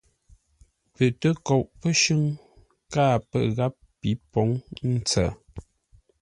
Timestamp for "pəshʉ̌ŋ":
1.79-2.23